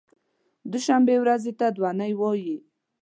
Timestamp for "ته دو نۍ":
1.59-2.11